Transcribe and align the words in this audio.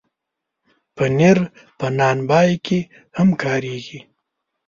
پنېر 0.95 1.37
په 1.77 1.87
نان 1.97 2.17
بای 2.29 2.51
کې 2.65 2.79
هم 3.17 3.29
کارېږي. 3.43 3.99